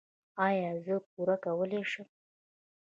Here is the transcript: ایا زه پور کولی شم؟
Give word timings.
ایا 0.47 0.71
زه 0.85 0.95
پور 1.11 1.29
کولی 1.43 1.81
شم؟ 1.91 2.07